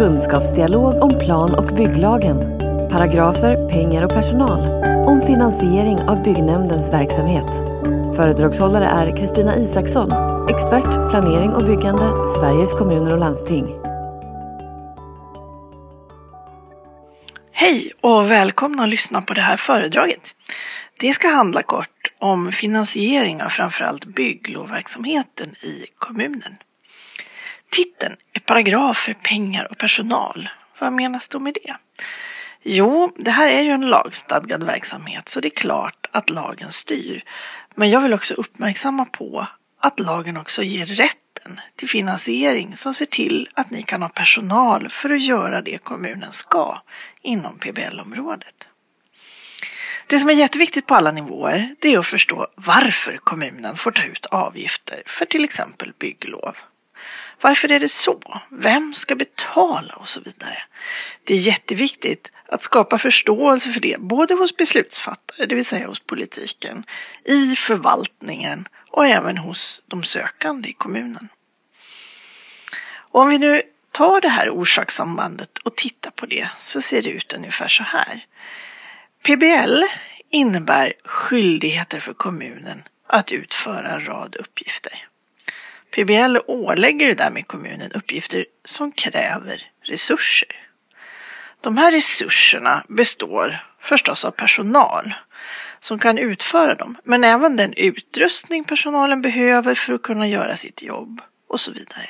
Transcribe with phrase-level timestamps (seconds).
[0.00, 2.36] Kunskapsdialog om plan och bygglagen.
[2.90, 4.60] Paragrafer, pengar och personal.
[5.08, 7.54] Om finansiering av byggnämndens verksamhet.
[8.16, 10.12] Föredragshållare är Kristina Isaksson,
[10.48, 13.66] expert planering och byggande, Sveriges kommuner och landsting.
[17.52, 20.34] Hej och välkomna att lyssna på det här föredraget.
[21.00, 26.56] Det ska handla kort om finansiering av framförallt bygglovverksamheten i kommunen.
[27.70, 30.48] Titeln är paragrafer, pengar och personal.
[30.78, 31.76] Vad menas då med det?
[32.62, 37.24] Jo, det här är ju en lagstadgad verksamhet så det är klart att lagen styr.
[37.74, 39.46] Men jag vill också uppmärksamma på
[39.80, 44.88] att lagen också ger rätten till finansiering som ser till att ni kan ha personal
[44.88, 46.82] för att göra det kommunen ska
[47.22, 48.68] inom PBL-området.
[50.06, 54.02] Det som är jätteviktigt på alla nivåer det är att förstå varför kommunen får ta
[54.02, 56.56] ut avgifter för till exempel bygglov.
[57.40, 58.40] Varför är det så?
[58.48, 60.58] Vem ska betala och så vidare?
[61.24, 66.00] Det är jätteviktigt att skapa förståelse för det både hos beslutsfattare, det vill säga hos
[66.00, 66.84] politiken,
[67.24, 71.28] i förvaltningen och även hos de sökande i kommunen.
[72.92, 77.10] Och om vi nu tar det här orsakssambandet och tittar på det så ser det
[77.10, 78.26] ut ungefär så här.
[79.22, 79.82] PBL
[80.30, 85.09] innebär skyldigheter för kommunen att utföra en rad uppgifter.
[85.90, 90.56] PBL ålägger därmed kommunen uppgifter som kräver resurser.
[91.60, 95.14] De här resurserna består förstås av personal
[95.80, 100.82] som kan utföra dem, men även den utrustning personalen behöver för att kunna göra sitt
[100.82, 102.08] jobb och så vidare.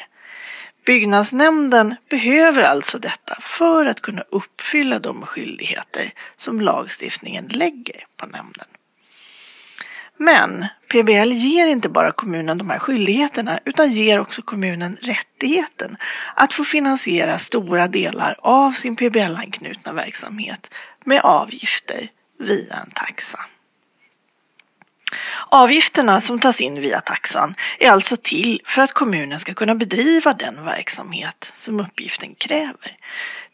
[0.84, 8.66] Byggnadsnämnden behöver alltså detta för att kunna uppfylla de skyldigheter som lagstiftningen lägger på nämnden.
[10.22, 15.96] Men PBL ger inte bara kommunen de här skyldigheterna utan ger också kommunen rättigheten
[16.34, 20.70] att få finansiera stora delar av sin PBL-anknutna verksamhet
[21.04, 23.38] med avgifter via en taxa.
[25.48, 30.34] Avgifterna som tas in via taxan är alltså till för att kommunen ska kunna bedriva
[30.34, 32.97] den verksamhet som uppgiften kräver.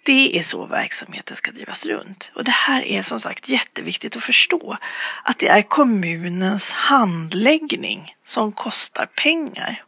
[0.07, 2.31] Det är så verksamheten ska drivas runt.
[2.35, 4.77] Och det här är som sagt jätteviktigt att förstå.
[5.25, 9.83] Att det är kommunens handläggning som kostar pengar.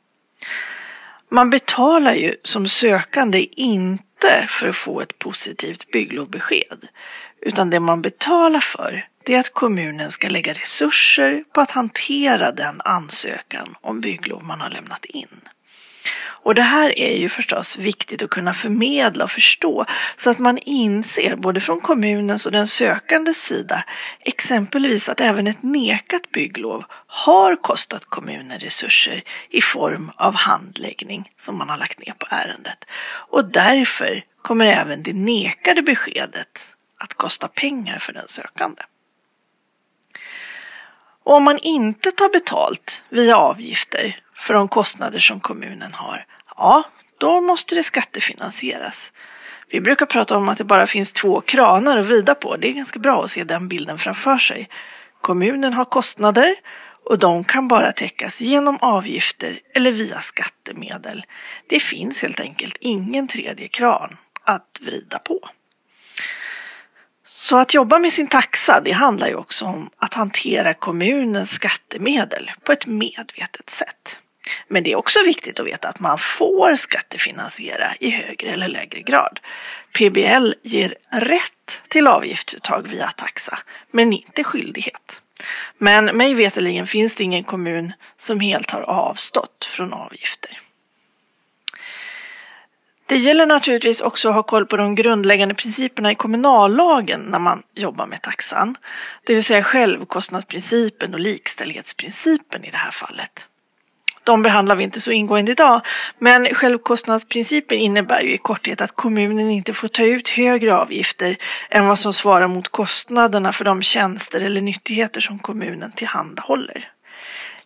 [1.29, 6.89] Man betalar ju som sökande inte för att få ett positivt bygglovbesked.
[7.41, 12.53] Utan det man betalar för det är att kommunen ska lägga resurser på att hantera
[12.53, 15.41] den ansökan om bygglov man har lämnat in.
[16.17, 19.87] Och det här är ju förstås viktigt att kunna förmedla och förstå
[20.17, 23.85] så att man inser både från kommunens och den sökandes sida
[24.21, 31.59] exempelvis att även ett nekat bygglov har kostat kommunen resurser i form av handläggning som
[31.59, 32.85] man har lagt ner på ärendet.
[33.31, 38.83] Och därför kommer även det nekade beskedet att kosta pengar för den sökande.
[41.23, 46.27] Och om man inte tar betalt via avgifter för de kostnader som kommunen har,
[46.57, 46.85] ja,
[47.19, 49.13] då måste det skattefinansieras.
[49.71, 52.57] Vi brukar prata om att det bara finns två kranar att vrida på.
[52.57, 54.69] Det är ganska bra att se den bilden framför sig.
[55.21, 56.55] Kommunen har kostnader
[57.05, 61.25] och de kan bara täckas genom avgifter eller via skattemedel.
[61.67, 65.49] Det finns helt enkelt ingen tredje kran att vrida på.
[67.25, 72.51] Så att jobba med sin taxa, det handlar ju också om att hantera kommunens skattemedel
[72.65, 74.19] på ett medvetet sätt.
[74.69, 79.01] Men det är också viktigt att veta att man får skattefinansiera i högre eller lägre
[79.01, 79.41] grad.
[79.93, 83.59] PBL ger rätt till avgiftsuttag via taxa,
[83.91, 85.23] men inte skyldighet.
[85.79, 90.59] Men mig veterligen finns det ingen kommun som helt har avstått från avgifter.
[93.09, 97.63] Det gäller naturligtvis också att ha koll på de grundläggande principerna i kommunallagen när man
[97.75, 98.77] jobbar med taxan.
[99.25, 103.47] Det vill säga självkostnadsprincipen och likställighetsprincipen i det här fallet.
[104.29, 105.81] De behandlar vi inte så ingående idag,
[106.19, 111.37] men självkostnadsprincipen innebär ju i korthet att kommunen inte får ta ut högre avgifter
[111.71, 116.89] än vad som svarar mot kostnaderna för de tjänster eller nyttigheter som kommunen tillhandahåller.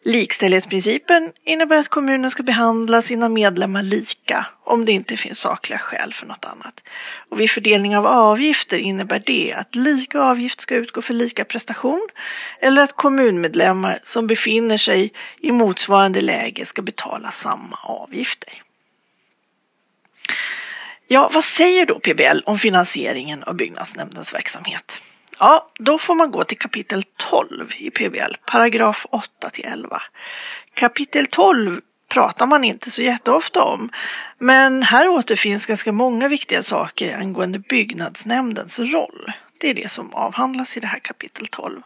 [0.04, 6.12] Likställighetsprincipen innebär att kommunen ska behandla sina medlemmar lika om det inte finns sakliga skäl
[6.12, 6.82] för något annat.
[7.28, 12.08] Och vid fördelning av avgifter innebär det att lika avgift ska utgå för lika prestation
[12.60, 18.62] eller att kommunmedlemmar som befinner sig i motsvarande läge ska betala samma avgifter.
[21.06, 25.02] Ja, vad säger då PBL om finansieringen av byggnadsnämndens verksamhet?
[25.43, 30.03] Ja, då får man gå till kapitel 12 i PBL, paragraf 8 till 11.
[30.75, 33.91] Kapitel 12 pratar man inte så jätteofta om.
[34.39, 39.33] Men här återfinns ganska många viktiga saker angående byggnadsnämndens roll.
[39.59, 41.83] Det är det som avhandlas i det här kapitel 12.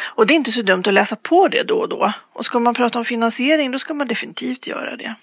[0.00, 2.12] Och det är inte så dumt att läsa på det då och då.
[2.32, 5.14] Och ska man prata om finansiering då ska man definitivt göra det.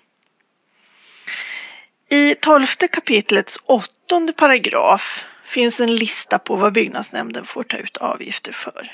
[2.10, 5.25] I tolfte kapitlets åttonde paragraf
[5.56, 8.92] finns en lista på vad byggnadsnämnden får ta ut avgifter för.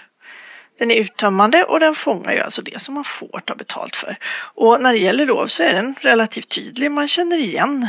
[0.80, 4.18] Den är uttömmande och den fångar ju alltså det som man får ta betalt för.
[4.56, 6.92] Och när det gäller lov så är den relativt tydlig.
[6.92, 7.88] Man känner igen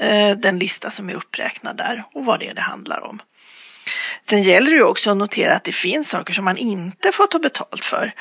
[0.00, 3.22] eh, den lista som är uppräknad där och vad det är det handlar om.
[4.28, 7.26] Sen gäller det ju också att notera att det finns saker som man inte får
[7.26, 8.12] ta betalt för.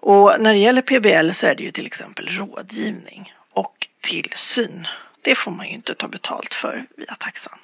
[0.00, 4.86] Och när det gäller PBL så är det ju till exempel rådgivning och tillsyn.
[5.22, 7.58] Det får man ju inte ta betalt för via taxan.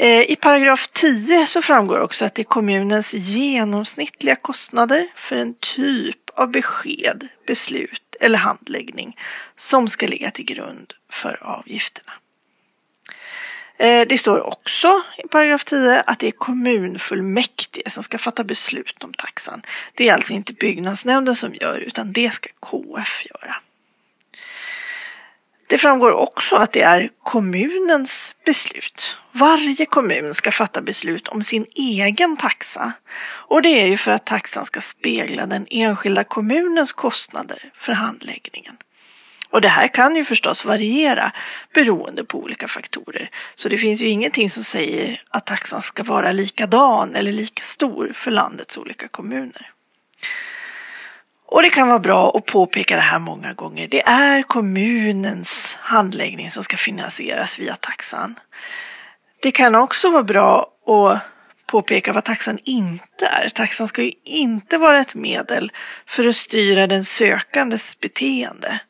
[0.00, 5.54] Eh, I paragraf 10 så framgår också att det är kommunens genomsnittliga kostnader för en
[5.54, 9.16] typ av besked, beslut eller handläggning
[9.56, 12.12] som ska ligga till grund för avgifterna.
[13.76, 19.04] Eh, det står också i paragraf 10 att det är kommunfullmäktige som ska fatta beslut
[19.04, 19.62] om taxan.
[19.94, 23.56] Det är alltså inte byggnadsnämnden som gör utan det ska KF göra.
[25.70, 29.16] Det framgår också att det är kommunens beslut.
[29.32, 32.92] Varje kommun ska fatta beslut om sin egen taxa.
[33.22, 38.76] Och det är ju för att taxan ska spegla den enskilda kommunens kostnader för handläggningen.
[39.50, 41.32] Och det här kan ju förstås variera
[41.74, 43.30] beroende på olika faktorer.
[43.54, 48.12] Så det finns ju ingenting som säger att taxan ska vara likadan eller lika stor
[48.14, 49.70] för landets olika kommuner.
[51.50, 53.88] Och det kan vara bra att påpeka det här många gånger.
[53.88, 58.40] Det är kommunens handläggning som ska finansieras via taxan.
[59.42, 61.20] Det kan också vara bra att
[61.66, 63.48] påpeka vad taxan inte är.
[63.48, 65.72] Taxan ska ju inte vara ett medel
[66.06, 68.80] för att styra den sökandes beteende.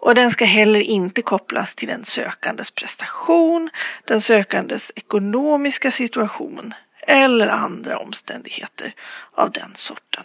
[0.00, 3.70] Och den ska heller inte kopplas till den sökandes prestation,
[4.04, 6.74] den sökandes ekonomiska situation
[7.06, 8.94] eller andra omständigheter
[9.32, 10.24] av den sorten.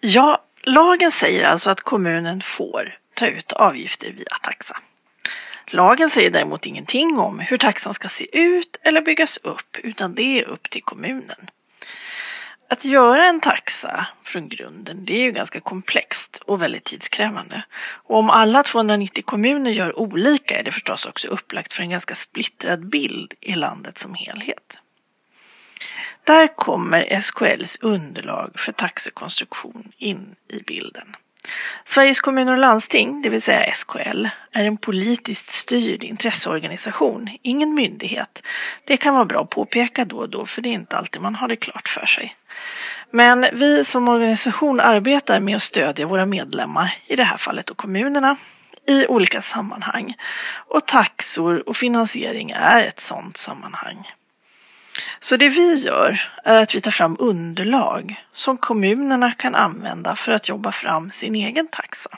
[0.00, 4.76] Ja, lagen säger alltså att kommunen får ta ut avgifter via taxa.
[5.66, 10.40] Lagen säger däremot ingenting om hur taxan ska se ut eller byggas upp, utan det
[10.40, 11.50] är upp till kommunen.
[12.68, 17.62] Att göra en taxa från grunden, det är ju ganska komplext och väldigt tidskrävande.
[17.78, 22.14] Och om alla 290 kommuner gör olika är det förstås också upplagt för en ganska
[22.14, 24.78] splittrad bild i landet som helhet.
[26.26, 31.16] Där kommer SKLs underlag för taxekonstruktion in i bilden.
[31.84, 38.42] Sveriges kommuner och landsting, det vill säga SKL, är en politiskt styrd intresseorganisation, ingen myndighet.
[38.84, 41.34] Det kan vara bra att påpeka då och då, för det är inte alltid man
[41.34, 42.36] har det klart för sig.
[43.10, 47.76] Men vi som organisation arbetar med att stödja våra medlemmar, i det här fallet och
[47.76, 48.36] kommunerna,
[48.88, 50.14] i olika sammanhang.
[50.68, 54.06] Och taxor och finansiering är ett sådant sammanhang.
[55.20, 60.32] Så det vi gör är att vi tar fram underlag som kommunerna kan använda för
[60.32, 62.10] att jobba fram sin egen taxa.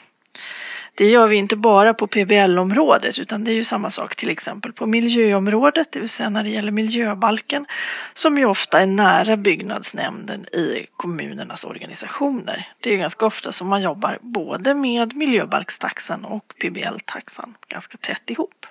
[0.99, 4.73] Det gör vi inte bara på PBL-området utan det är ju samma sak till exempel
[4.73, 7.65] på miljöområdet, det vill säga när det gäller miljöbalken
[8.13, 12.67] som ju ofta är nära byggnadsnämnden i kommunernas organisationer.
[12.79, 18.29] Det är ju ganska ofta som man jobbar både med miljöbalkstaxan och PBL-taxan ganska tätt
[18.29, 18.65] ihop.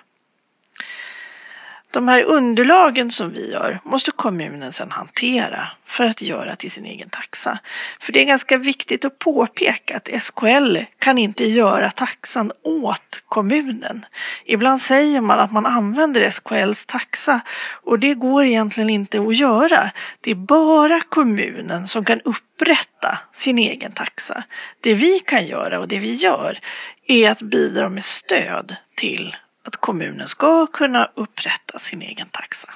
[1.91, 6.85] De här underlagen som vi gör måste kommunen sedan hantera för att göra till sin
[6.85, 7.59] egen taxa.
[7.99, 14.05] För det är ganska viktigt att påpeka att SKL kan inte göra taxan åt kommunen.
[14.45, 17.41] Ibland säger man att man använder SKLs taxa
[17.83, 19.91] och det går egentligen inte att göra.
[20.21, 24.43] Det är bara kommunen som kan upprätta sin egen taxa.
[24.81, 26.59] Det vi kan göra och det vi gör
[27.07, 32.73] är att bidra med stöd till att kommunen ska kunna upprätta sin egen taxa.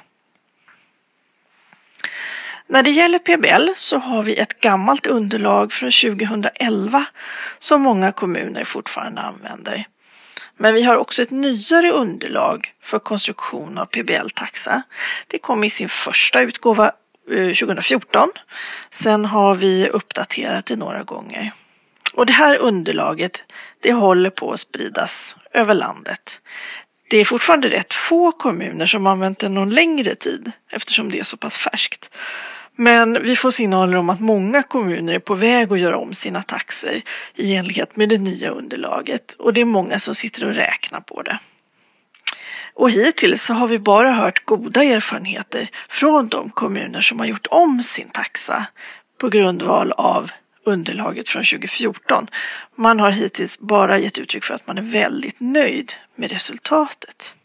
[2.67, 7.05] När det gäller PBL så har vi ett gammalt underlag från 2011
[7.59, 9.85] som många kommuner fortfarande använder.
[10.57, 14.83] Men vi har också ett nyare underlag för konstruktion av PBL-taxa.
[15.27, 16.91] Det kom i sin första utgåva
[17.31, 18.29] eh, 2014.
[18.89, 21.53] Sen har vi uppdaterat det några gånger.
[22.13, 23.45] Och det här underlaget
[23.79, 26.41] det håller på att spridas över landet.
[27.09, 31.23] Det är fortfarande rätt få kommuner som använt det någon längre tid eftersom det är
[31.23, 32.09] så pass färskt.
[32.75, 36.43] Men vi får signaler om att många kommuner är på väg att göra om sina
[36.43, 37.01] taxer
[37.35, 41.21] i enlighet med det nya underlaget och det är många som sitter och räknar på
[41.21, 41.39] det.
[42.73, 47.47] Och hittills så har vi bara hört goda erfarenheter från de kommuner som har gjort
[47.49, 48.65] om sin taxa
[49.17, 50.31] på grundval av
[50.63, 52.27] underlaget från 2014.
[52.75, 57.35] Man har hittills bara gett uttryck för att man är väldigt nöjd med resultatet.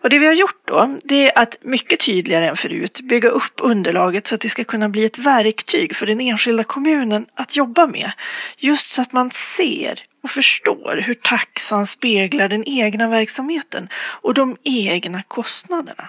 [0.00, 3.52] Och det vi har gjort då, det är att mycket tydligare än förut bygga upp
[3.60, 7.86] underlaget så att det ska kunna bli ett verktyg för den enskilda kommunen att jobba
[7.86, 8.12] med.
[8.58, 14.56] Just så att man ser och förstår hur taxan speglar den egna verksamheten och de
[14.62, 16.08] egna kostnaderna.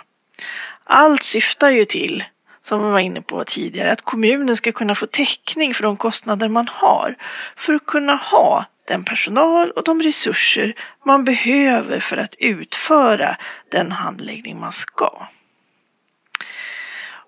[0.84, 2.24] Allt syftar ju till
[2.68, 6.50] som vi var inne på tidigare, att kommunen ska kunna få täckning för de kostnader
[6.50, 7.16] man har
[7.56, 13.38] för att kunna ha den personal och de resurser man behöver för att utföra
[13.70, 15.28] den handläggning man ska.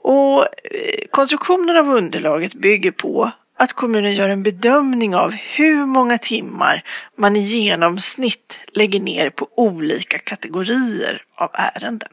[0.01, 6.17] Och eh, konstruktionen av underlaget bygger på att kommunen gör en bedömning av hur många
[6.17, 6.83] timmar
[7.15, 12.09] man i genomsnitt lägger ner på olika kategorier av ärenden.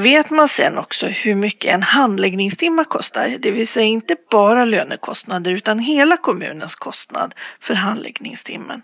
[0.00, 5.50] Vet man sen också hur mycket en handläggningstimme kostar, det vill säga inte bara lönekostnader
[5.50, 8.82] utan hela kommunens kostnad för handläggningstimmen,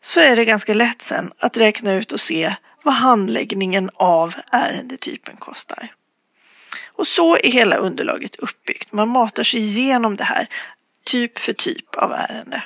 [0.00, 5.36] så är det ganska lätt sen att räkna ut och se vad handläggningen av ärendetypen
[5.36, 5.92] kostar.
[6.92, 8.92] Och så är hela underlaget uppbyggt.
[8.92, 10.48] Man matar sig igenom det här
[11.04, 12.62] typ för typ av ärende.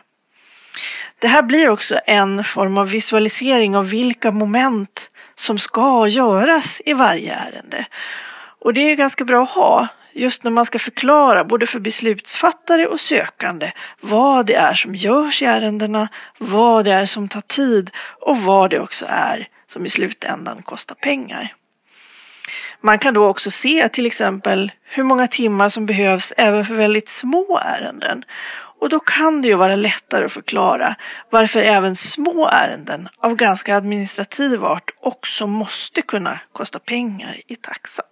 [1.18, 6.92] Det här blir också en form av visualisering av vilka moment som ska göras i
[6.92, 7.86] varje ärende.
[8.60, 12.86] Och det är ganska bra att ha just när man ska förklara både för beslutsfattare
[12.86, 17.90] och sökande vad det är som görs i ärendena, vad det är som tar tid
[18.20, 21.54] och vad det också är som i slutändan kostar pengar.
[22.80, 27.08] Man kan då också se till exempel hur många timmar som behövs även för väldigt
[27.08, 28.24] små ärenden.
[28.78, 30.96] Och då kan det ju vara lättare att förklara
[31.30, 38.06] varför även små ärenden av ganska administrativ art också måste kunna kosta pengar i taxan.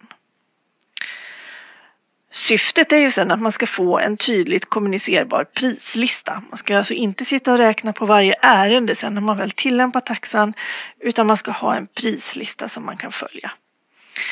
[2.31, 6.43] Syftet är ju sen att man ska få en tydligt kommunicerbar prislista.
[6.49, 10.01] Man ska alltså inte sitta och räkna på varje ärende sen när man väl tillämpar
[10.01, 10.53] taxan
[10.99, 13.51] utan man ska ha en prislista som man kan följa.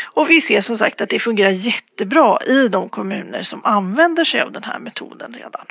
[0.03, 4.41] Och vi ser som sagt att det fungerar jättebra i de kommuner som använder sig
[4.41, 5.65] av den här metoden redan.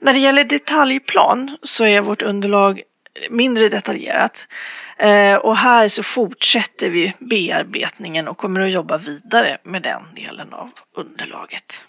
[0.00, 2.82] När det gäller detaljplan så är vårt underlag
[3.30, 4.48] mindre detaljerat.
[4.96, 10.52] Eh, och här så fortsätter vi bearbetningen och kommer att jobba vidare med den delen
[10.52, 11.84] av underlaget.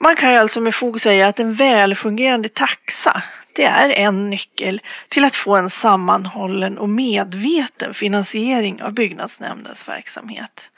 [0.00, 3.22] Man kan alltså med fog säga att en välfungerande taxa
[3.56, 10.70] det är en nyckel till att få en sammanhållen och medveten finansiering av byggnadsnämndens verksamhet.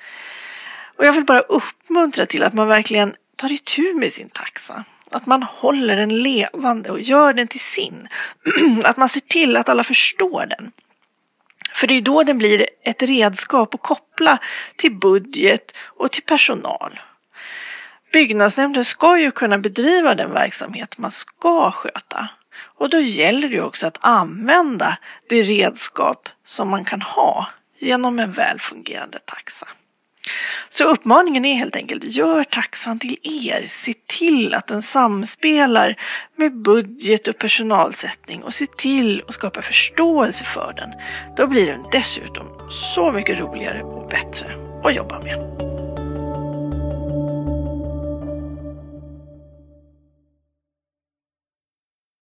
[0.96, 4.84] Och jag vill bara uppmuntra till att man verkligen tar itu med sin taxa.
[5.10, 8.08] Att man håller den levande och gör den till sin.
[8.84, 10.72] att man ser till att alla förstår den.
[11.74, 14.38] För det är då den blir ett redskap att koppla
[14.76, 17.00] till budget och till personal.
[18.12, 22.28] Byggnadsnämnden ska ju kunna bedriva den verksamhet man ska sköta.
[22.60, 28.32] Och då gäller det också att använda det redskap som man kan ha genom en
[28.32, 29.68] väl fungerande taxa.
[30.68, 33.64] Så uppmaningen är helt enkelt, gör taxan till er.
[33.66, 35.94] Se till att den samspelar
[36.36, 40.90] med budget och personalsättning och se till att skapa förståelse för den.
[41.36, 44.46] Då blir den dessutom så mycket roligare och bättre
[44.84, 45.67] att jobba med.